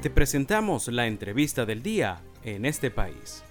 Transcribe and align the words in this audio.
Te 0.00 0.10
presentamos 0.10 0.86
la 0.86 1.08
entrevista 1.08 1.66
del 1.66 1.82
día 1.82 2.20
en 2.44 2.66
este 2.66 2.88
país. 2.88 3.42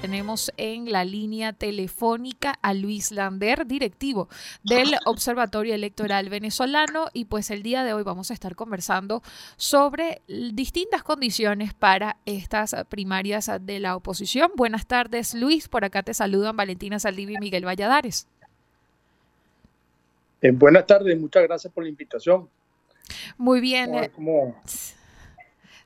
Tenemos 0.00 0.52
en 0.56 0.92
la 0.92 1.04
línea 1.04 1.52
telefónica 1.52 2.54
a 2.62 2.74
Luis 2.74 3.10
Lander, 3.10 3.66
directivo 3.66 4.28
del 4.62 4.94
Observatorio 5.04 5.74
Electoral 5.74 6.28
Venezolano, 6.28 7.08
y 7.12 7.24
pues 7.24 7.50
el 7.50 7.64
día 7.64 7.82
de 7.82 7.92
hoy 7.92 8.04
vamos 8.04 8.30
a 8.30 8.34
estar 8.34 8.54
conversando 8.54 9.20
sobre 9.56 10.22
distintas 10.28 11.02
condiciones 11.02 11.74
para 11.74 12.18
estas 12.24 12.76
primarias 12.88 13.50
de 13.62 13.80
la 13.80 13.96
oposición. 13.96 14.52
Buenas 14.54 14.86
tardes, 14.86 15.34
Luis. 15.34 15.66
Por 15.66 15.84
acá 15.84 16.04
te 16.04 16.14
saludan 16.14 16.56
Valentina 16.56 17.00
Saldivi 17.00 17.34
y 17.34 17.38
Miguel 17.38 17.66
Valladares. 17.66 18.28
Eh, 20.40 20.52
buenas 20.52 20.86
tardes, 20.86 21.18
muchas 21.18 21.42
gracias 21.42 21.72
por 21.72 21.82
la 21.82 21.90
invitación. 21.90 22.48
Muy 23.36 23.60
bien. 23.60 24.10
¿Cómo, 24.14 24.54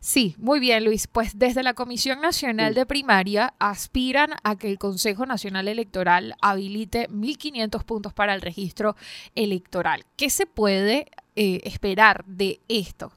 Sí, 0.02 0.34
muy 0.38 0.58
bien, 0.58 0.84
Luis. 0.84 1.06
Pues 1.06 1.38
desde 1.38 1.62
la 1.62 1.74
Comisión 1.74 2.20
Nacional 2.20 2.74
de 2.74 2.86
Primaria 2.86 3.54
aspiran 3.60 4.30
a 4.42 4.58
que 4.58 4.68
el 4.68 4.76
Consejo 4.76 5.26
Nacional 5.26 5.68
Electoral 5.68 6.34
habilite 6.42 7.08
1.500 7.08 7.84
puntos 7.84 8.12
para 8.12 8.34
el 8.34 8.40
registro 8.40 8.96
electoral. 9.36 10.04
¿Qué 10.16 10.28
se 10.28 10.46
puede 10.46 11.06
eh, 11.36 11.60
esperar 11.62 12.24
de 12.24 12.58
esto? 12.66 13.12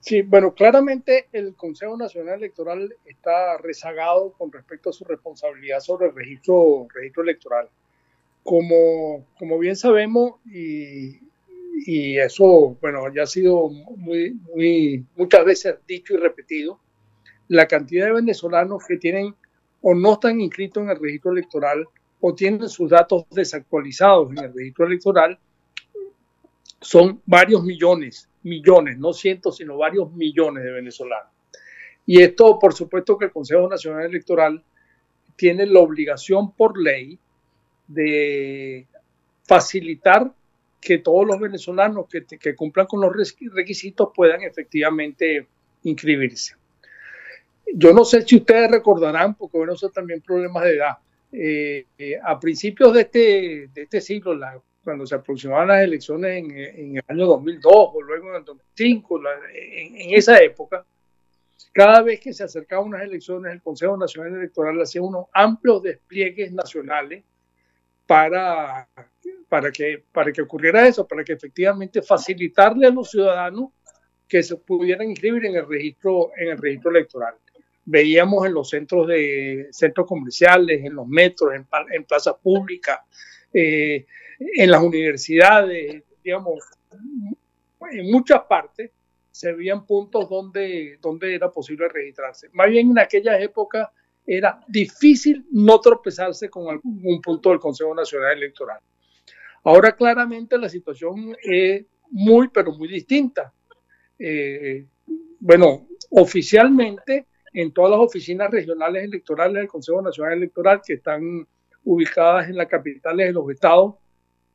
Sí, 0.00 0.20
bueno, 0.20 0.52
claramente 0.52 1.28
el 1.32 1.54
Consejo 1.54 1.96
Nacional 1.96 2.40
Electoral 2.40 2.94
está 3.06 3.56
rezagado 3.56 4.32
con 4.32 4.52
respecto 4.52 4.90
a 4.90 4.92
su 4.92 5.04
responsabilidad 5.04 5.80
sobre 5.80 6.08
el 6.08 6.14
registro, 6.14 6.88
registro 6.92 7.22
electoral. 7.22 7.70
Como, 8.42 9.26
como 9.38 9.58
bien 9.58 9.76
sabemos, 9.76 10.40
y 10.46 11.20
y 11.86 12.18
eso, 12.18 12.76
bueno, 12.80 13.12
ya 13.14 13.22
ha 13.22 13.26
sido 13.26 13.68
muy, 13.68 14.38
muy, 14.54 15.04
muchas 15.16 15.44
veces 15.44 15.76
dicho 15.86 16.14
y 16.14 16.16
repetido, 16.16 16.78
la 17.48 17.66
cantidad 17.66 18.06
de 18.06 18.12
venezolanos 18.12 18.84
que 18.86 18.98
tienen 18.98 19.34
o 19.80 19.94
no 19.94 20.14
están 20.14 20.40
inscritos 20.40 20.82
en 20.82 20.90
el 20.90 20.98
registro 20.98 21.32
electoral 21.32 21.86
o 22.20 22.34
tienen 22.34 22.68
sus 22.68 22.90
datos 22.90 23.24
desactualizados 23.30 24.30
en 24.30 24.44
el 24.44 24.54
registro 24.54 24.86
electoral 24.86 25.38
son 26.80 27.20
varios 27.26 27.64
millones, 27.64 28.28
millones, 28.42 28.98
no 28.98 29.12
cientos, 29.12 29.56
sino 29.56 29.76
varios 29.76 30.12
millones 30.12 30.64
de 30.64 30.72
venezolanos. 30.72 31.32
Y 32.06 32.22
esto, 32.22 32.58
por 32.58 32.74
supuesto, 32.74 33.16
que 33.16 33.26
el 33.26 33.32
Consejo 33.32 33.68
Nacional 33.68 34.06
Electoral 34.06 34.62
tiene 35.36 35.66
la 35.66 35.80
obligación 35.80 36.52
por 36.52 36.80
ley 36.80 37.18
de 37.86 38.86
facilitar 39.44 40.32
que 40.82 40.98
todos 40.98 41.24
los 41.26 41.38
venezolanos 41.38 42.06
que, 42.08 42.56
cumplan 42.56 42.86
con 42.86 43.00
los 43.00 43.12
requisitos 43.54 44.08
puedan 44.14 44.42
efectivamente 44.42 45.46
inscribirse. 45.84 46.56
Yo 47.74 47.92
no 47.92 48.04
sé 48.04 48.22
si 48.22 48.36
ustedes 48.36 48.70
recordarán, 48.70 49.34
porque 49.36 49.58
bueno, 49.58 49.76
son 49.76 49.92
también 49.92 50.20
problemas 50.20 50.64
de 50.64 50.76
edad. 50.76 50.98
Eh, 51.30 51.86
eh, 51.96 52.18
a 52.22 52.38
principios 52.38 52.92
de 52.92 53.00
este, 53.02 53.70
de 53.72 53.82
este 53.82 54.00
siglo, 54.00 54.38
cuando 54.82 55.06
se 55.06 55.14
aproximaban 55.14 55.68
las 55.68 55.84
elecciones 55.84 56.44
en, 56.44 56.96
el 56.96 57.04
año 57.06 57.26
2002 57.26 57.72
o 57.72 58.02
luego 58.02 58.30
en 58.30 58.36
el 58.36 58.44
2005, 58.44 59.20
en, 59.54 59.96
en, 59.96 60.14
esa 60.14 60.42
época, 60.42 60.84
cada 61.72 62.02
vez 62.02 62.18
que 62.20 62.32
se 62.32 62.42
acercaban 62.42 62.88
unas 62.88 63.02
elecciones, 63.02 63.52
el 63.52 63.62
Consejo 63.62 63.96
Nacional 63.96 64.34
Electoral 64.34 64.82
hacía 64.82 65.00
unos 65.00 65.26
amplios 65.32 65.82
despliegues 65.84 66.52
nacionales 66.52 67.22
para 68.12 68.88
para 69.48 69.70
que, 69.70 70.02
para 70.12 70.32
que 70.32 70.42
ocurriera 70.42 70.86
eso, 70.88 71.06
para 71.06 71.24
que 71.24 71.34
efectivamente 71.34 72.00
facilitarle 72.00 72.86
a 72.86 72.90
los 72.90 73.10
ciudadanos 73.10 73.70
que 74.26 74.42
se 74.42 74.56
pudieran 74.56 75.10
inscribir 75.10 75.44
en 75.44 75.56
el 75.56 75.68
registro, 75.68 76.30
en 76.38 76.48
el 76.48 76.58
registro 76.58 76.90
electoral. 76.90 77.34
Veíamos 77.84 78.46
en 78.46 78.54
los 78.54 78.70
centros 78.70 79.06
de 79.08 79.68
centros 79.70 80.06
comerciales, 80.06 80.82
en 80.82 80.94
los 80.94 81.06
metros, 81.06 81.54
en, 81.54 81.66
en 81.90 82.04
plazas 82.04 82.36
públicas, 82.42 83.00
eh, 83.52 84.06
en 84.38 84.70
las 84.70 84.82
universidades, 84.82 86.02
digamos, 86.24 86.64
en 87.90 88.10
muchas 88.10 88.42
partes 88.48 88.90
se 89.30 89.52
veían 89.52 89.84
puntos 89.84 90.30
donde, 90.30 90.98
donde 91.00 91.34
era 91.34 91.50
posible 91.50 91.88
registrarse. 91.88 92.48
Más 92.52 92.68
bien 92.70 92.90
en 92.90 92.98
aquellas 92.98 93.40
épocas 93.40 93.88
era 94.26 94.60
difícil 94.68 95.46
no 95.50 95.80
tropezarse 95.80 96.48
con 96.48 96.68
algún 96.68 97.20
punto 97.20 97.50
del 97.50 97.58
Consejo 97.58 97.94
Nacional 97.94 98.36
Electoral. 98.36 98.78
Ahora 99.64 99.92
claramente 99.94 100.58
la 100.58 100.68
situación 100.68 101.36
es 101.42 101.84
muy, 102.10 102.48
pero 102.48 102.72
muy 102.72 102.88
distinta. 102.88 103.52
Eh, 104.18 104.86
bueno, 105.40 105.88
oficialmente 106.10 107.26
en 107.52 107.72
todas 107.72 107.90
las 107.90 108.00
oficinas 108.00 108.50
regionales 108.50 109.04
electorales 109.04 109.54
del 109.54 109.68
Consejo 109.68 110.00
Nacional 110.02 110.34
Electoral 110.34 110.80
que 110.84 110.94
están 110.94 111.46
ubicadas 111.84 112.48
en 112.48 112.56
las 112.56 112.68
capitales 112.68 113.26
de 113.26 113.32
los 113.32 113.50
estados 113.50 113.96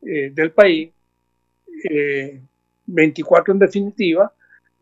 eh, 0.01 0.31
del 0.34 0.51
país, 0.51 0.91
24 2.85 3.51
eh, 3.51 3.55
en 3.55 3.59
definitiva, 3.59 4.34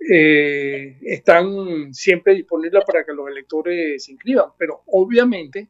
están 0.08 1.94
siempre 1.94 2.36
disponibles 2.36 2.84
para 2.86 3.04
que 3.04 3.14
los 3.14 3.28
electores 3.28 4.04
se 4.04 4.12
inscriban. 4.12 4.50
Pero 4.58 4.84
obviamente 4.88 5.70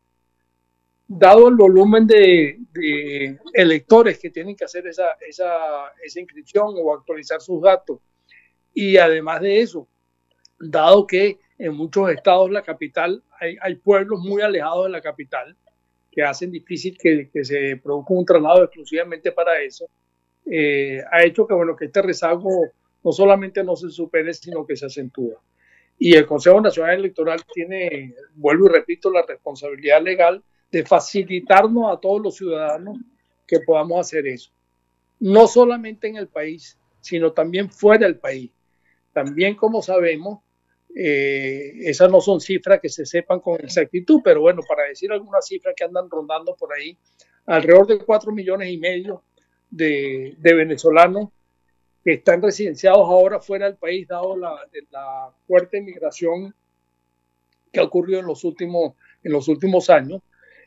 dado 1.08 1.48
el 1.50 1.56
volumen 1.56 2.08
de, 2.08 2.60
electores 3.54 4.20
que 4.20 4.30
tienen 4.30 4.56
que 4.56 4.66
hacer 4.66 4.88
esa, 4.88 5.10
esa, 5.28 5.94
inscripción 6.20 6.74
o 6.78 6.94
actualizar 6.94 7.42
sus 7.42 7.62
datos, 7.62 8.00
y 8.74 8.98
además 8.98 9.42
de 9.42 9.62
eso, 9.62 9.88
dado 10.60 11.06
que 11.06 11.40
en 11.58 11.74
muchos 11.74 12.10
estados 12.10 12.52
la 12.52 12.64
capital, 12.64 13.24
hay, 13.40 13.76
pueblos 13.76 14.20
muy 14.20 14.42
alejados 14.42 14.86
de 14.86 14.92
la 14.92 15.02
capital 15.02 15.56
que 16.12 16.24
hacen 16.24 16.52
difícil 16.52 16.98
que, 16.98 17.30
se 17.44 17.78
produzca 17.78 18.14
un 18.14 18.26
traslado 18.26 18.64
exclusivamente 18.64 19.32
para 19.32 19.62
eso, 19.62 19.88
eh, 20.46 21.02
ha 21.12 21.24
hecho 21.24 21.48
que, 21.48 21.54
bueno, 21.54 21.76
que 21.76 21.86
este 21.86 22.02
rezago 22.02 22.72
no 23.06 23.12
solamente 23.12 23.64
no 23.64 23.76
se 23.76 23.92
supere, 23.92 24.34
sino 24.34 24.66
que 24.66 24.76
se 24.76 24.88
acentúa. 24.88 25.40
Y 26.00 26.16
el 26.16 26.26
Consejo 26.26 26.60
Nacional 26.60 26.96
Electoral 26.96 27.40
tiene, 27.54 28.16
vuelvo 28.34 28.66
y 28.66 28.70
repito, 28.70 29.12
la 29.12 29.22
responsabilidad 29.22 30.02
legal 30.02 30.44
de 30.72 30.84
facilitarnos 30.84 31.96
a 31.96 32.02
todos 32.02 32.20
los 32.20 32.36
ciudadanos 32.36 32.98
que 33.46 33.60
podamos 33.60 34.00
hacer 34.00 34.26
eso. 34.26 34.52
No 35.20 35.48
solamente 35.48 36.08
en 36.08 36.16
el 36.18 36.28
país, 36.28 36.80
sino 37.00 37.32
también 37.32 37.70
fuera 37.70 38.08
del 38.08 38.18
país. 38.18 38.50
También, 39.14 39.56
como 39.56 39.84
sabemos, 39.84 40.40
eh, 40.96 41.74
esas 41.82 42.10
no 42.10 42.22
son 42.22 42.42
cifras 42.42 42.80
que 42.82 42.90
se 42.90 43.06
sepan 43.06 43.40
con 43.40 43.62
exactitud, 43.62 44.22
pero 44.24 44.42
bueno, 44.42 44.62
para 44.68 44.88
decir 44.88 45.12
algunas 45.12 45.46
cifras 45.46 45.76
que 45.78 45.84
andan 45.84 46.10
rondando 46.10 46.56
por 46.56 46.74
ahí, 46.74 46.98
alrededor 47.46 47.86
de 47.86 48.00
4 48.00 48.32
millones 48.32 48.70
y 48.72 48.78
medio 48.80 49.24
de, 49.70 50.36
venezolanos 50.42 51.30
que 52.06 52.14
están 52.14 52.40
residenciados 52.40 53.00
ahora 53.00 53.40
fuera 53.40 53.66
del 53.66 53.78
país, 53.78 54.08
dado 54.08 54.38
la, 54.38 55.34
fuerte 55.48 55.82
migración 55.82 56.54
que 57.72 57.80
ha 57.80 57.84
ocurrido 57.84 58.20
en 58.20 58.28
los 58.28 58.44
últimos, 58.44 58.94
en 59.24 59.32
los 59.32 59.48
últimos 59.48 59.90
años. 59.90 60.22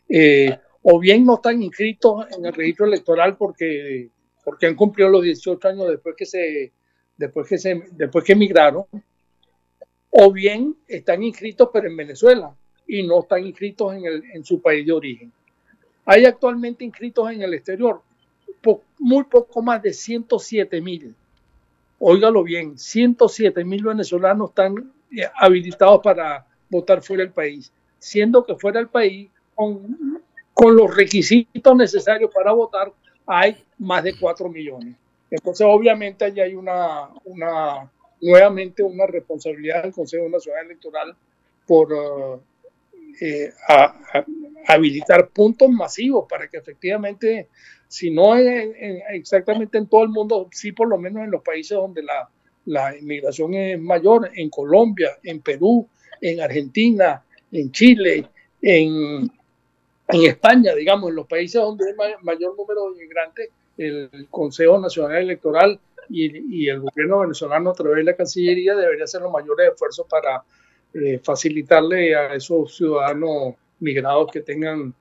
Eh, 0.08 0.58
o 0.82 0.98
bien 0.98 1.24
no 1.24 1.36
están 1.36 1.62
inscritos 1.62 2.26
en 2.36 2.44
el 2.44 2.52
registro 2.52 2.86
electoral 2.86 3.36
porque, 3.36 4.08
porque 4.44 4.66
han 4.66 4.74
cumplido 4.74 5.10
los 5.10 5.22
18 5.22 5.68
años 5.68 5.88
después 5.88 6.16
que 6.16 6.26
se 6.26 6.72
después 7.16 7.48
que 7.48 7.58
se 7.58 7.84
después 7.92 8.24
que 8.24 8.32
emigraron, 8.32 8.84
o 10.10 10.32
bien 10.32 10.76
están 10.88 11.22
inscritos 11.22 11.70
pero 11.72 11.88
en 11.88 11.96
Venezuela 11.96 12.52
y 12.86 13.04
no 13.04 13.20
están 13.20 13.46
inscritos 13.46 13.94
en, 13.94 14.06
el, 14.06 14.24
en 14.34 14.44
su 14.44 14.60
país 14.60 14.84
de 14.84 14.92
origen. 14.92 15.32
Hay 16.04 16.24
actualmente 16.24 16.84
inscritos 16.84 17.30
en 17.30 17.42
el 17.42 17.54
exterior 17.54 18.02
muy 18.98 19.24
poco 19.24 19.62
más 19.62 19.82
de 19.82 19.92
107 19.92 20.80
mil. 20.80 21.14
Óigalo 21.98 22.42
bien, 22.44 22.78
107 22.78 23.64
mil 23.64 23.84
venezolanos 23.84 24.50
están 24.50 24.92
eh, 25.10 25.28
habilitados 25.34 26.00
para 26.02 26.46
votar 26.70 27.02
fuera 27.02 27.24
del 27.24 27.32
país, 27.32 27.72
siendo 27.98 28.44
que 28.44 28.54
fuera 28.54 28.78
del 28.78 28.88
país 28.88 29.30
con, 29.54 29.96
los 30.60 30.94
requisitos 30.94 31.76
necesarios 31.76 32.30
para 32.32 32.52
votar, 32.52 32.92
hay 33.26 33.56
más 33.78 34.02
de 34.04 34.16
4 34.18 34.48
millones. 34.48 34.96
Entonces, 35.30 35.66
obviamente, 35.68 36.24
allí 36.24 36.40
hay 36.40 36.54
una, 36.54 37.10
nuevamente 38.20 38.82
una 38.82 39.06
responsabilidad 39.06 39.82
del 39.82 39.92
Consejo 39.92 40.28
Nacional 40.28 40.66
Electoral 40.66 41.16
por 41.66 41.92
uh, 41.92 42.40
eh, 43.20 43.52
habilitar 44.66 45.28
puntos 45.28 45.68
masivos 45.68 46.26
para 46.28 46.48
que 46.48 46.58
efectivamente, 46.58 47.48
si 47.88 48.10
no 48.10 48.36
es 48.36 48.70
exactamente 49.10 49.78
en 49.78 49.86
todo 49.86 50.04
el 50.04 50.10
mundo, 50.10 50.48
sí 50.52 50.72
por 50.72 50.88
lo 50.88 50.98
menos 50.98 51.24
en 51.24 51.30
los 51.30 51.42
países 51.42 51.76
donde 51.76 52.02
la, 52.02 52.28
la 52.66 52.96
inmigración 52.96 53.54
es 53.54 53.80
mayor, 53.80 54.30
en 54.34 54.50
Colombia, 54.50 55.18
en 55.22 55.40
Perú, 55.40 55.88
en 56.20 56.40
Argentina, 56.40 57.24
en 57.50 57.72
Chile, 57.72 58.26
en, 58.60 59.30
en 60.08 60.22
España, 60.22 60.74
digamos, 60.74 61.10
en 61.10 61.16
los 61.16 61.26
países 61.26 61.60
donde 61.60 61.86
hay 61.86 62.12
mayor 62.22 62.56
número 62.56 62.90
de 62.90 62.96
inmigrantes, 62.96 63.48
el 63.78 64.26
Consejo 64.30 64.78
Nacional 64.78 65.22
Electoral 65.22 65.80
y, 66.10 66.68
el 66.68 66.80
gobierno 66.80 67.20
venezolano 67.20 67.70
a 67.70 67.74
través 67.74 67.96
de 67.98 68.04
la 68.04 68.16
Cancillería 68.16 68.74
debería 68.74 69.04
hacer 69.04 69.22
los 69.22 69.32
mayores 69.32 69.72
esfuerzos 69.72 70.06
para 70.08 70.42
eh, 70.94 71.20
facilitarle 71.22 72.16
a 72.16 72.34
esos 72.34 72.76
ciudadanos 72.76 73.54
migrados 73.80 74.30
que 74.32 74.40
tengan 74.40 74.94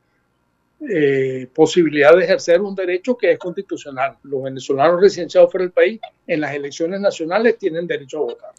eh, 0.79 1.47
posibilidad 1.55 2.15
de 2.15 2.23
ejercer 2.23 2.61
un 2.61 2.75
derecho 2.75 3.17
que 3.17 3.31
es 3.31 3.39
constitucional. 3.39 4.17
Los 4.23 4.43
venezolanos 4.43 5.01
residenciados 5.01 5.51
fuera 5.51 5.63
del 5.63 5.71
país 5.71 5.99
en 6.27 6.41
las 6.41 6.53
elecciones 6.53 7.01
nacionales 7.01 7.57
tienen 7.57 7.87
derecho 7.87 8.19
a 8.19 8.21
votar. 8.21 8.51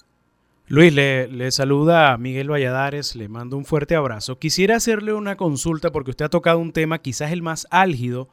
Luis, 0.67 0.93
le, 0.93 1.29
le, 1.29 1.51
saluda 1.51 2.17
Miguel 2.19 2.51
Valladares, 2.51 3.17
le 3.17 3.29
mando 3.29 3.57
un 3.57 3.65
fuerte 3.65 3.95
abrazo. 3.95 4.39
Quisiera 4.39 4.77
hacerle 4.77 5.15
una 5.15 5.37
consulta 5.37 5.91
porque 5.93 6.11
usted 6.11 6.27
ha 6.27 6.29
tocado 6.29 6.59
un 6.59 6.73
tema 6.73 6.99
quizás 6.99 7.33
el 7.33 7.41
más 7.41 7.67
álgido 7.71 8.29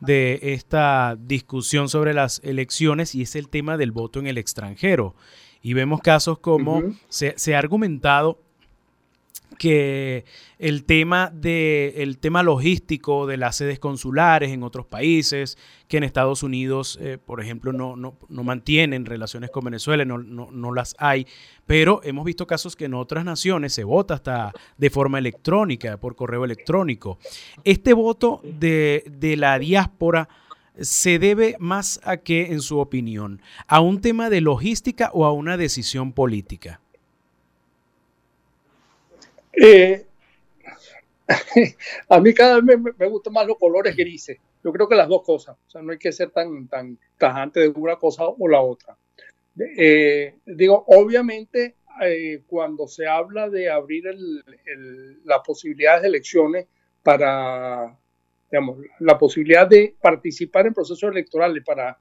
de 0.00 0.38
esta 0.42 1.16
discusión 1.18 1.88
sobre 1.88 2.14
las 2.14 2.40
elecciones 2.44 3.14
y 3.14 3.22
es 3.22 3.36
el 3.36 3.48
tema 3.48 3.76
del 3.76 3.92
voto 3.92 4.18
en 4.18 4.26
el 4.26 4.38
extranjero. 4.38 5.14
Y 5.62 5.72
vemos 5.74 6.00
casos 6.00 6.38
como 6.38 6.82
se, 7.08 7.34
se, 7.36 7.54
ha 7.54 7.58
argumentado 7.58 8.38
que 9.56 10.24
el 10.58 10.84
tema, 10.84 11.30
de, 11.34 11.94
el 11.98 12.18
tema 12.18 12.42
logístico 12.42 13.26
de 13.26 13.36
las 13.36 13.56
sedes 13.56 13.78
consulares 13.78 14.50
en 14.50 14.62
otros 14.62 14.86
países, 14.86 15.56
que 15.88 15.96
en 15.96 16.04
Estados 16.04 16.42
Unidos, 16.42 16.98
eh, 17.00 17.18
por 17.18 17.40
ejemplo, 17.40 17.72
no, 17.72 17.96
no, 17.96 18.18
no, 18.28 18.44
mantienen 18.44 19.06
relaciones 19.06 19.50
con 19.50 19.64
Venezuela, 19.64 20.04
no, 20.04 20.18
no, 20.18 20.72
las 20.72 20.94
hay, 20.98 21.26
pero 21.66 22.00
hemos 22.04 22.24
visto 22.24 22.46
casos 22.46 22.76
que 22.76 22.84
en 22.84 22.94
otras 22.94 23.24
naciones 23.24 23.72
se 23.72 23.84
vota 23.84 24.14
hasta 24.14 24.52
de 24.76 24.90
forma 24.90 25.18
electrónica, 25.18 25.96
por 25.96 26.14
correo 26.14 26.44
electrónico. 26.44 27.18
Este 27.64 27.92
voto 27.94 28.40
de, 28.44 29.04
de 29.10 29.36
la 29.36 29.58
diáspora 29.58 30.28
se 30.80 31.18
debe 31.18 31.56
más 31.58 32.00
a 32.04 32.18
qué, 32.18 32.52
en 32.52 32.60
su 32.60 32.78
opinión, 32.78 33.42
a 33.66 33.80
un 33.80 34.00
tema 34.00 34.30
de 34.30 34.40
logística 34.40 35.10
o 35.12 35.24
a 35.24 35.32
una 35.32 35.56
decisión 35.56 36.12
política. 36.12 36.80
Eh, 39.60 40.04
a 42.08 42.20
mí 42.20 42.32
cada 42.32 42.60
vez 42.60 42.78
me, 42.78 43.06
gustan 43.06 43.32
más 43.32 43.46
los 43.46 43.58
colores 43.58 43.96
grises. 43.96 44.38
Yo 44.62 44.72
creo 44.72 44.88
que 44.88 44.94
las 44.94 45.08
dos 45.08 45.22
cosas. 45.22 45.56
O 45.66 45.70
sea, 45.70 45.82
no 45.82 45.92
hay 45.92 45.98
que 45.98 46.12
ser 46.12 46.30
tan, 46.30 46.68
tan 46.68 46.98
tajante 47.16 47.60
de 47.60 47.68
una 47.68 47.96
cosa 47.96 48.24
o 48.26 48.48
la 48.48 48.60
otra. 48.60 48.96
Eh, 49.76 50.34
digo, 50.46 50.84
obviamente, 50.86 51.74
eh, 52.02 52.42
cuando 52.46 52.86
se 52.86 53.06
habla 53.06 53.48
de 53.48 53.68
abrir 53.70 54.04
las 55.24 55.40
posibilidades 55.44 56.02
de 56.02 56.08
elecciones 56.08 56.66
para, 57.02 57.96
digamos, 58.50 58.78
la 59.00 59.18
posibilidad 59.18 59.66
de 59.66 59.94
participar 60.00 60.66
en 60.66 60.74
procesos 60.74 61.10
electorales 61.10 61.64
para 61.64 61.98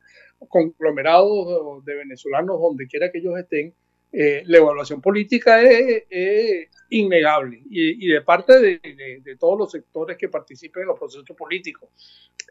conglomerados 0.47 1.83
de 1.83 1.95
venezolanos 1.95 2.61
donde 2.61 2.87
quiera 2.87 3.11
que 3.11 3.17
ellos 3.17 3.39
estén, 3.39 3.73
eh, 4.11 4.43
la 4.45 4.57
evaluación 4.57 5.01
política 5.01 5.61
es, 5.61 6.69
innegable 6.89 7.61
y, 7.69 8.07
de 8.07 8.21
parte 8.21 8.57
de, 8.59 9.35
todos 9.37 9.59
los 9.59 9.71
sectores 9.71 10.17
que 10.17 10.29
participen 10.29 10.83
en 10.83 10.87
los 10.87 10.97
procesos 10.97 11.25
políticos. 11.37 11.89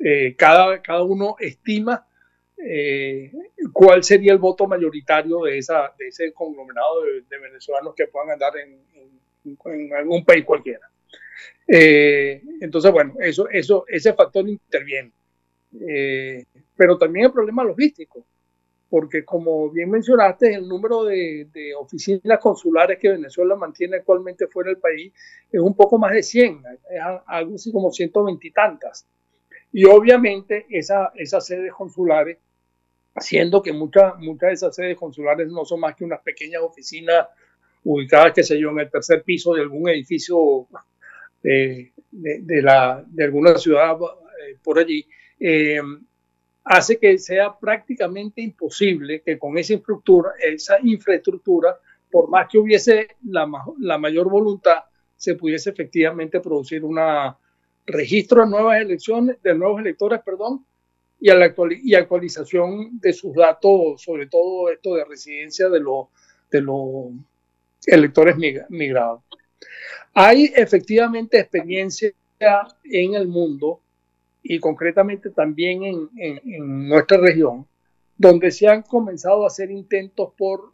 Eh, 0.05 0.35
cada, 0.37 0.83
cada 0.83 1.03
uno 1.03 1.37
estima 1.41 2.07
eh, 2.59 3.33
cuál 3.73 4.05
sería 4.05 4.33
el 4.33 4.39
voto 4.39 4.67
mayoritario 4.67 5.43
de, 5.45 5.53
de 5.53 6.09
ese 6.09 6.33
conglomerado 6.35 7.03
de, 7.29 7.39
venezolanos 7.39 7.95
que 7.95 8.07
puedan 8.09 8.31
andar 8.31 8.53
en, 8.59 8.79
en, 9.45 9.95
algún 9.95 10.25
país 10.25 10.45
cualquiera. 10.45 10.91
entonces, 11.67 12.93
bueno, 12.93 13.15
eso, 13.21 13.49
ese 13.89 14.13
factor 14.13 14.47
interviene. 14.47 15.13
pero 16.77 16.99
también 16.99 17.27
el 17.27 17.33
problema 17.33 17.65
logístico 17.65 18.27
porque 18.89 19.25
como 19.25 19.71
bien 19.71 19.91
mencionaste, 19.91 20.55
el 20.55 20.69
número 20.69 21.05
de, 21.05 21.49
oficinas 21.79 22.39
consulares 22.39 22.99
que 22.99 23.11
Venezuela 23.11 23.57
mantiene 23.57 23.97
actualmente 23.97 24.47
fuera 24.47 24.71
del 24.71 24.79
país 24.79 25.13
es 25.51 25.61
un 25.61 25.75
poco 25.75 25.99
más 25.99 26.13
de 26.13 26.23
100, 26.23 26.63
es 26.91 27.01
algo 27.27 27.57
así 27.57 27.73
como 27.73 27.91
120 27.91 28.47
y 28.47 28.51
tantas. 28.53 29.07
Y 29.73 29.85
obviamente 29.85 30.67
esa, 30.71 31.13
esas 31.17 31.47
sedes 31.47 31.73
consulares, 31.73 32.39
siendo 33.19 33.63
que 33.63 33.73
muchas 33.73 34.19
muchas 34.19 34.49
de 34.49 34.55
esas 34.55 34.75
sedes 34.75 34.97
consulares 34.97 35.49
no 35.49 35.65
son 35.65 35.81
más 35.81 35.97
que 35.97 36.05
unas 36.05 36.21
pequeñas 36.21 36.63
oficinas 36.63 37.27
ubicadas, 37.85 38.33
qué 38.35 38.43
sé 38.43 38.59
yo, 38.59 38.71
en 38.71 38.81
el 38.81 38.91
tercer 38.91 39.23
piso 39.23 39.55
de 39.55 39.63
algún 39.63 39.89
edificio 39.89 40.67
eh, 41.43 41.93
de, 42.11 42.63
la, 42.63 43.05
de 43.07 43.25
alguna 43.25 43.57
ciudad 43.57 43.97
eh, 43.97 44.57
por 44.63 44.79
allí, 44.79 45.07
eh, 45.39 45.81
hace 46.67 46.99
que 46.99 47.17
sea 47.19 47.57
prácticamente 47.57 48.43
imposible 48.43 49.23
que 49.23 49.39
con 49.39 49.57
esa 49.57 49.75
infraestructura, 49.75 50.33
esa 50.41 50.79
infraestructura 50.83 51.79
por 52.11 52.29
más 52.29 52.49
que 52.49 52.59
hubiese 52.59 53.09
la, 53.25 53.49
la 53.79 53.99
mayor 53.99 54.29
voluntad, 54.29 54.81
se 55.17 55.37
pudiese 55.37 55.71
efectivamente 55.71 56.41
producir 56.41 56.85
un 56.85 56.99
registro 57.87 58.43
de 58.43 58.51
nuevas 58.51 58.81
elecciones, 58.81 59.41
de 59.43 59.55
nuevos 59.55 59.81
electores, 59.81 60.21
perdón, 60.25 60.65
y, 61.21 61.31
a 61.31 61.37
la 61.37 61.55
y 61.83 61.95
actualización 61.95 62.99
de 63.01 63.13
sus 63.13 63.35
datos, 63.35 64.03
sobre 64.03 64.27
todo 64.27 64.71
esto 64.71 64.97
de 64.97 65.05
residencia 65.05 65.69
de 65.69 65.81
los, 65.81 66.09
de 66.51 66.61
los 66.63 67.13
electores 67.87 68.37
migrados. 68.69 69.23
Hay 70.15 70.53
efectivamente 70.55 71.39
experiencia 71.39 72.13
en 72.85 73.15
el 73.15 73.29
mundo 73.29 73.81
y 74.49 74.61
concretamente 74.61 75.31
también 75.31 75.83
en, 75.83 76.09
en, 76.17 76.89
nuestra 76.89 77.19
región, 77.19 77.67
donde 78.17 78.51
se 78.51 78.69
han 78.69 78.83
comenzado 78.83 79.45
a 79.45 79.49
hacer 79.49 79.71
intentos 79.71 80.33
por 80.37 80.73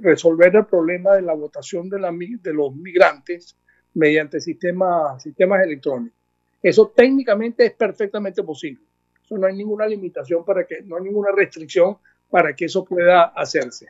resolver 0.00 0.56
el 0.56 0.66
problema 0.66 1.14
de 1.14 1.22
la 1.22 1.34
votación 1.34 1.88
de, 1.88 2.00
la, 2.00 2.10
de 2.10 2.52
los 2.54 2.74
migrantes 2.74 3.56
mediante 3.94 4.40
sistemas, 4.40 5.22
sistemas 5.22 5.62
electrónicos. 5.62 6.18
Eso 6.62 6.92
técnicamente 6.94 7.66
es 7.66 7.72
perfectamente 7.72 8.42
posible. 8.42 8.82
Eso 9.22 9.36
no 9.36 9.46
hay 9.46 9.54
ninguna 9.54 9.86
limitación 9.86 10.44
para 10.44 10.66
que, 10.66 10.82
no 10.82 10.96
hay 10.96 11.04
ninguna 11.04 11.30
restricción 11.32 11.98
para 12.30 12.54
que 12.54 12.64
eso 12.64 12.84
pueda 12.84 13.24
hacerse. 13.24 13.88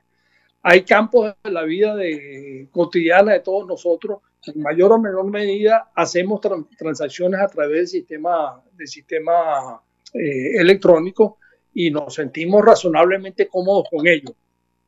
Hay 0.63 0.83
campos 0.83 1.35
de 1.43 1.51
la 1.51 1.63
vida 1.63 1.95
de, 1.97 2.69
cotidiana 2.71 3.33
de 3.33 3.41
todos 3.41 3.67
nosotros 3.67 4.21
en 4.47 4.61
mayor 4.63 4.93
o 4.93 4.99
menor 4.99 5.27
medida 5.31 5.91
hacemos 5.95 6.41
transacciones 6.77 7.41
a 7.41 7.49
través 7.49 7.77
del 7.79 7.89
sistema, 7.89 8.63
del 8.73 8.89
sistema 8.89 9.83
eh, 10.15 10.57
electrónico 10.59 11.39
y 11.75 11.91
nos 11.91 12.15
sentimos 12.15 12.65
razonablemente 12.65 13.49
cómodos 13.49 13.89
con 13.91 14.07
ello. 14.07 14.35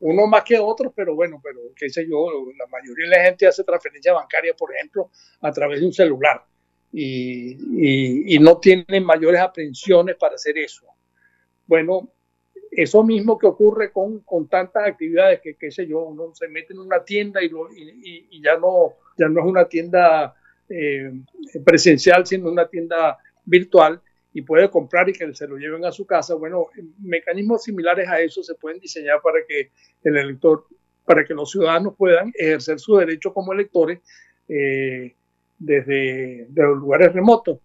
Uno 0.00 0.26
más 0.26 0.42
que 0.42 0.58
otros, 0.58 0.92
pero 0.96 1.14
bueno, 1.14 1.40
pero 1.42 1.61
qué 1.76 1.88
sé 1.88 2.06
yo, 2.08 2.26
la 2.58 2.66
mayoría 2.66 3.08
de 3.08 3.16
la 3.16 3.25
gente 3.25 3.46
hace 3.46 3.62
transferencia 3.62 4.12
bancaria, 4.12 4.52
por 4.54 4.75
ejemplo, 4.75 5.11
a 5.40 5.52
través 5.52 5.80
de 5.80 5.87
un 5.87 5.92
celular 5.92 6.44
y, 6.92 8.35
y 8.35 8.38
no 8.38 8.58
tienen 8.58 9.04
mayores 9.04 9.40
aprensiones 9.40 10.16
para 10.16 10.35
hacer 10.35 10.58
eso. 10.58 10.87
Bueno, 11.66 12.11
eso 12.74 13.04
mismo 13.04 13.38
que 13.38 13.46
ocurre 13.46 13.92
con, 13.92 14.20
con 14.20 14.48
tantas 14.48 14.88
actividades 14.88 15.40
que, 15.42 15.56
qué 15.56 15.70
sé 15.70 15.86
yo, 15.86 16.00
uno 16.00 16.34
se 16.34 16.48
mete 16.48 16.72
en 16.72 16.78
una 16.78 17.04
tienda 17.04 17.42
y, 17.42 17.50
y, 18.30 18.42
ya, 18.42 18.56
no, 18.56 18.94
ya 19.18 19.28
no 19.28 19.40
es 19.40 19.46
una 19.46 19.68
tienda 19.68 20.34
eh, 20.70 21.12
presencial, 21.64 22.26
sino 22.26 22.50
una 22.50 22.66
tienda 22.66 23.18
virtual 23.44 24.00
y 24.32 24.40
puede 24.40 24.70
comprar 24.70 25.06
y 25.10 25.12
que 25.12 25.34
se 25.34 25.46
lo 25.46 25.58
lleven 25.58 25.84
a 25.84 25.92
su 25.92 26.06
casa. 26.06 26.34
Bueno, 26.34 26.68
mecanismos 26.98 27.62
similares 27.62 28.08
a 28.08 28.20
eso 28.20 28.42
se 28.42 28.54
pueden 28.54 28.80
diseñar 28.80 29.20
para 29.20 29.40
que 29.46 29.70
el 30.02 30.16
elector, 30.16 30.64
para 31.04 31.26
que 31.26 31.34
los 31.34 31.50
ciudadanos 31.50 31.94
puedan 31.94 32.32
ejercer 32.34 32.80
su 32.80 32.96
derecho 32.96 33.34
como 33.34 33.52
electores 33.52 34.00
eh, 34.48 35.14
desde, 35.58 36.46
desde 36.48 36.62
los 36.62 36.78
lugares 36.78 37.12
remotos. 37.12 37.58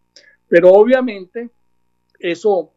Pero 0.49 0.73
obviamente 0.73 1.49
eso, 2.19 2.73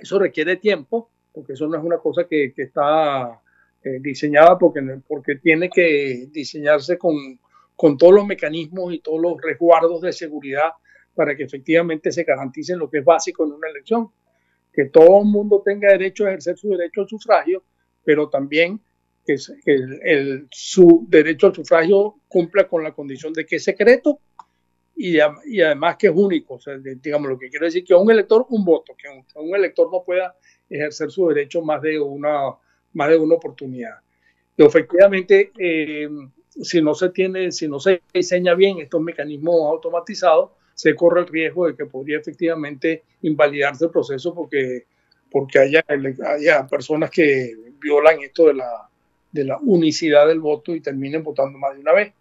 eso 0.00 0.18
requiere 0.20 0.56
tiempo 0.56 1.10
porque 1.36 1.52
eso 1.52 1.68
no 1.68 1.76
es 1.76 1.84
una 1.84 1.98
cosa 1.98 2.26
que, 2.26 2.54
está 2.56 3.42
eh, 3.84 3.98
diseñada 4.00 4.56
porque, 4.56 4.80
porque 5.06 5.36
tiene 5.36 5.68
que 5.68 6.28
diseñarse 6.30 6.96
con, 6.96 7.14
con 7.76 7.98
todos 7.98 8.14
los 8.14 8.26
mecanismos 8.26 8.94
y 8.94 9.00
todos 9.00 9.20
los 9.20 9.38
resguardos 9.42 10.00
de 10.00 10.14
seguridad 10.14 10.70
para 11.14 11.36
que 11.36 11.42
efectivamente 11.42 12.10
se 12.10 12.24
garantice 12.24 12.74
lo 12.74 12.88
que 12.88 13.00
es 13.00 13.04
básico 13.04 13.44
en 13.44 13.52
una 13.52 13.68
elección, 13.68 14.08
que 14.72 14.86
todo 14.86 15.20
el 15.20 15.26
mundo 15.26 15.60
tenga 15.62 15.90
derecho 15.90 16.24
a 16.24 16.28
ejercer 16.28 16.56
su 16.56 16.70
derecho 16.70 17.02
al 17.02 17.08
sufragio, 17.08 17.64
pero 18.02 18.30
también 18.30 18.80
que 19.26 19.36
el, 19.66 20.48
su 20.50 21.04
derecho 21.06 21.48
al 21.48 21.54
sufragio 21.54 22.14
cumpla 22.28 22.66
con 22.66 22.82
la 22.82 22.94
condición 22.94 23.34
de 23.34 23.44
que 23.44 23.56
es 23.56 23.64
secreto 23.64 24.20
y, 24.96 25.20
además 25.60 25.96
que 25.96 26.06
es 26.06 26.12
único. 26.14 26.58
digamos, 27.02 27.28
lo 27.28 27.38
que 27.38 27.50
quiero 27.50 27.66
decir 27.66 27.84
que 27.84 27.92
a 27.92 27.98
un 27.98 28.10
elector 28.10 28.46
un 28.48 28.64
voto, 28.64 28.94
que 28.96 29.08
un 29.38 29.54
elector 29.54 29.90
no 29.92 30.02
pueda 30.02 30.34
ejercer 30.68 31.10
su 31.10 31.28
derecho 31.28 31.62
más 31.62 31.82
de 31.82 32.00
una, 32.00 32.54
más 32.94 33.10
de 33.10 33.18
una 33.18 33.34
oportunidad. 33.34 33.96
Y 34.56 34.64
efectivamente, 34.64 35.52
eh, 35.58 36.08
si 36.48 36.80
no 36.80 36.94
se 36.94 37.10
tiene, 37.10 37.52
si 37.52 37.68
no 37.68 37.78
se 37.78 38.02
diseña 38.12 38.54
bien 38.54 38.78
estos 38.78 39.02
mecanismos 39.02 39.70
automatizados, 39.70 40.52
se 40.74 40.94
corre 40.94 41.20
el 41.20 41.26
riesgo 41.26 41.66
de 41.66 41.76
que 41.76 41.86
podría 41.86 42.18
efectivamente 42.18 43.04
invalidarse 43.22 43.84
el 43.84 43.90
proceso 43.90 44.34
porque 44.34 44.86
porque 45.30 45.58
haya, 45.58 45.84
haya 46.24 46.66
personas 46.66 47.10
que 47.10 47.52
violan 47.80 48.22
esto 48.22 48.46
de 48.46 48.54
la, 48.54 48.88
de 49.32 49.44
la 49.44 49.58
unicidad 49.58 50.26
del 50.26 50.40
voto 50.40 50.74
y 50.74 50.80
terminen 50.80 51.22
votando 51.22 51.58
más 51.58 51.74
de 51.74 51.80
una 51.80 51.92
vez. 51.92 52.12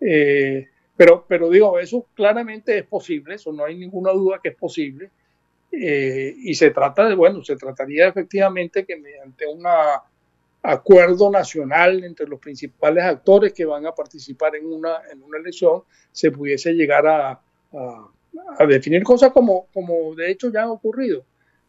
Eh, 0.00 0.68
pero, 1.00 1.24
pero 1.26 1.48
digo, 1.48 1.78
eso 1.78 2.08
claramente 2.12 2.76
es 2.76 2.84
posible, 2.84 3.36
eso 3.36 3.50
no 3.54 3.64
hay 3.64 3.74
ninguna 3.74 4.12
duda 4.12 4.38
que 4.42 4.50
es 4.50 4.54
posible. 4.54 5.10
Eh, 5.72 6.34
y 6.36 6.54
se 6.54 6.72
trata 6.72 7.08
de, 7.08 7.14
bueno, 7.14 7.42
se 7.42 7.56
trataría 7.56 8.08
efectivamente 8.08 8.84
que 8.84 8.98
mediante 8.98 9.46
un 9.46 9.64
acuerdo 10.62 11.30
nacional 11.30 12.04
entre 12.04 12.26
los 12.26 12.38
principales 12.38 13.02
actores 13.02 13.54
que 13.54 13.64
van 13.64 13.86
a 13.86 13.92
participar 13.92 14.56
en 14.56 14.66
una, 14.66 14.98
en 15.10 15.22
una 15.22 15.38
elección, 15.38 15.84
se 16.12 16.30
pudiese 16.30 16.74
llegar 16.74 17.06
a, 17.06 17.30
a, 17.30 18.08
a 18.58 18.66
definir 18.66 19.02
cosas 19.02 19.32
como, 19.32 19.68
como 19.72 20.14
de 20.14 20.30
hecho 20.30 20.52
ya 20.52 20.64
han 20.64 20.68
ocurrido 20.68 21.24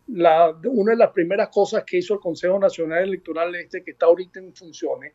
la, 0.08 0.54
una 0.66 0.92
de 0.92 0.98
las 0.98 1.12
primeras 1.12 1.48
cosas 1.48 1.86
que 1.86 2.00
hizo 2.00 2.16
el 2.16 2.20
Consejo 2.20 2.60
Nacional 2.60 3.04
Electoral 3.04 3.56
este, 3.56 3.82
que 3.82 3.92
está 3.92 4.08
ahorita 4.08 4.42
en 4.42 4.54
funciones, 4.54 5.14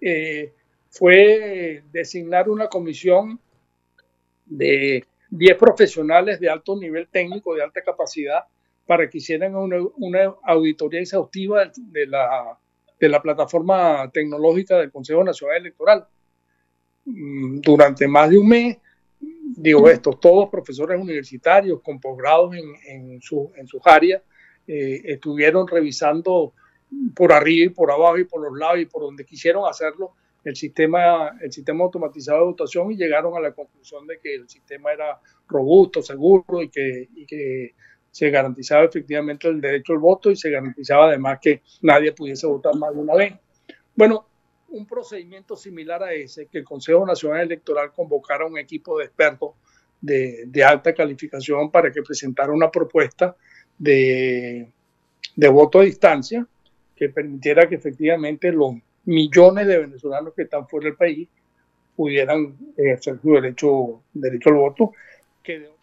eh, 0.00 0.52
fue 0.90 1.82
designar 1.92 2.48
una 2.48 2.68
comisión 2.68 3.38
de 4.44 5.04
10 5.30 5.56
profesionales 5.56 6.40
de 6.40 6.48
alto 6.48 6.76
nivel 6.76 7.08
técnico, 7.08 7.54
de 7.54 7.62
alta 7.62 7.82
capacidad, 7.82 8.44
para 8.86 9.10
que 9.10 9.18
hicieran 9.18 9.56
una, 9.56 9.78
una 9.96 10.34
auditoría 10.44 11.00
exhaustiva 11.00 11.70
de 11.76 12.06
la, 12.06 12.58
de 13.00 13.08
la 13.08 13.20
plataforma 13.20 14.08
tecnológica 14.12 14.78
del 14.78 14.92
Consejo 14.92 15.24
Nacional 15.24 15.56
Electoral. 15.58 16.06
Mm, 17.04 17.60
durante 17.60 18.06
más 18.06 18.30
de 18.30 18.38
un 18.38 18.48
mes 18.48 18.78
digo 19.20 19.88
esto, 19.88 20.12
todos 20.12 20.50
profesores 20.50 21.00
universitarios 21.00 21.80
con 21.82 22.00
posgrados 22.00 22.54
en, 22.54 22.74
en, 22.86 23.22
su, 23.22 23.52
en 23.56 23.66
sus 23.66 23.80
áreas 23.84 24.22
eh, 24.66 25.02
estuvieron 25.04 25.66
revisando 25.66 26.52
por 27.14 27.32
arriba 27.32 27.66
y 27.66 27.68
por 27.70 27.90
abajo 27.90 28.18
y 28.18 28.24
por 28.24 28.42
los 28.42 28.58
lados 28.58 28.80
y 28.80 28.86
por 28.86 29.02
donde 29.02 29.24
quisieron 29.24 29.68
hacerlo 29.68 30.14
el 30.46 30.54
sistema, 30.54 31.36
el 31.40 31.50
sistema 31.50 31.82
automatizado 31.82 32.38
de 32.38 32.44
votación 32.44 32.92
y 32.92 32.96
llegaron 32.96 33.36
a 33.36 33.40
la 33.40 33.50
conclusión 33.50 34.06
de 34.06 34.20
que 34.20 34.36
el 34.36 34.48
sistema 34.48 34.92
era 34.92 35.20
robusto, 35.48 36.02
seguro 36.02 36.62
y 36.62 36.68
que, 36.68 37.08
y 37.16 37.26
que 37.26 37.74
se 38.12 38.30
garantizaba 38.30 38.84
efectivamente 38.84 39.48
el 39.48 39.60
derecho 39.60 39.92
al 39.92 39.98
voto 39.98 40.30
y 40.30 40.36
se 40.36 40.50
garantizaba 40.50 41.08
además 41.08 41.40
que 41.42 41.62
nadie 41.82 42.12
pudiese 42.12 42.46
votar 42.46 42.76
más 42.76 42.94
de 42.94 43.00
una 43.00 43.16
vez. 43.16 43.34
Bueno, 43.96 44.24
un 44.68 44.86
procedimiento 44.86 45.56
similar 45.56 46.04
a 46.04 46.12
ese, 46.12 46.46
que 46.46 46.58
el 46.58 46.64
Consejo 46.64 47.04
Nacional 47.04 47.40
Electoral 47.40 47.92
convocara 47.92 48.46
un 48.46 48.56
equipo 48.56 48.98
de 48.98 49.06
expertos 49.06 49.50
de, 50.00 50.64
alta 50.64 50.94
calificación 50.94 51.72
para 51.72 51.90
que 51.90 52.02
presentara 52.02 52.52
una 52.52 52.70
propuesta 52.70 53.34
de, 53.76 54.70
de 55.34 55.48
voto 55.48 55.80
a 55.80 55.82
distancia 55.82 56.46
que 56.94 57.08
permitiera 57.08 57.68
que 57.68 57.74
efectivamente 57.74 58.52
los 58.52 58.74
millones 59.06 59.66
de 59.66 59.78
venezolanos 59.78 60.34
que 60.34 60.42
están 60.42 60.68
fuera 60.68 60.86
del 60.86 60.96
país 60.96 61.28
pudieran 61.96 62.56
ejercer 62.76 63.18
su 63.22 63.32
derecho, 63.32 64.02
derecho 64.12 64.50
al 64.50 64.56
voto, 64.56 64.92
que 65.42 65.76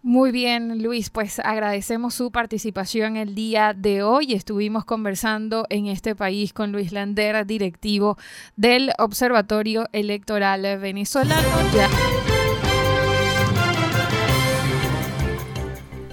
muy 0.00 0.30
bien, 0.30 0.80
Luis, 0.80 1.10
pues 1.10 1.40
agradecemos 1.40 2.14
su 2.14 2.30
participación 2.30 3.16
el 3.16 3.34
día 3.34 3.74
de 3.76 4.04
hoy. 4.04 4.32
Estuvimos 4.32 4.84
conversando 4.84 5.66
en 5.70 5.86
este 5.86 6.14
país 6.14 6.52
con 6.52 6.70
Luis 6.70 6.92
Lander, 6.92 7.44
directivo 7.44 8.16
del 8.54 8.92
Observatorio 8.98 9.88
Electoral 9.92 10.62
Venezolano. 10.78 11.48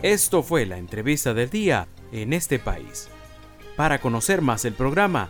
Esto 0.02 0.42
fue 0.42 0.66
la 0.66 0.78
entrevista 0.78 1.36
del 1.36 1.52
día 1.52 1.88
en 2.12 2.34
este 2.34 2.58
país. 2.58 3.08
Para 3.76 4.00
conocer 4.00 4.42
más 4.42 4.66
el 4.66 4.74
programa, 4.74 5.30